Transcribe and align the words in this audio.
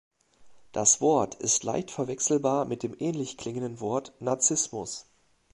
Das 0.71 0.99
Wort 0.99 1.35
ist 1.35 1.63
leicht 1.63 1.91
verwechselbar 1.91 2.65
mit 2.65 2.81
dem 2.81 2.95
ähnlich 2.97 3.37
klingenden 3.37 3.79
Wort 3.81 4.13
Narzissmus. 4.19 5.05